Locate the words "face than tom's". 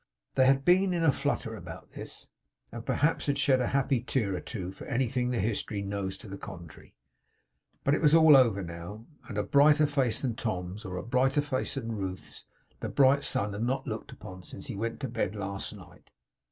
9.85-10.85